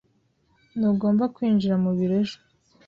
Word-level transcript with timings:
Ntugomba 0.77 1.23
kwinjira 1.35 1.75
mu 1.83 1.91
biro 1.97 2.13
ejo. 2.21 2.37